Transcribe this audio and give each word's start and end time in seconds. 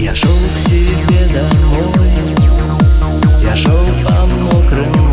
Я 0.00 0.14
шел 0.14 0.30
к 0.30 0.68
себе 0.68 1.26
домой. 1.34 2.08
Я 3.42 3.56
шел 3.56 3.84
по 4.06 4.26
мокрым 4.26 5.07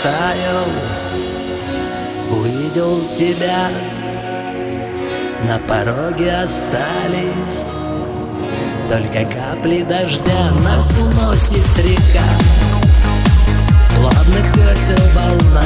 растаял, 0.00 0.64
увидел 2.30 3.00
тебя, 3.16 3.68
на 5.46 5.58
пороге 5.68 6.36
остались 6.36 7.70
только 8.88 9.24
капли 9.30 9.82
дождя. 9.82 10.50
Нас 10.62 10.94
уносит 10.96 11.78
река. 11.78 12.28
Плавных 13.96 14.56
весел 14.56 15.04
волна. 15.14 15.59